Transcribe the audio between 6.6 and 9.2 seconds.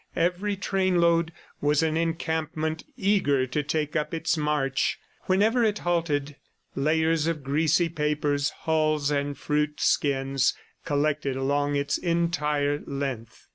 layers of greasy papers, hulls